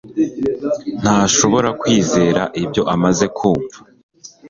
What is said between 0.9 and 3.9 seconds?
ntashobora kwizera ibyo amaze kumva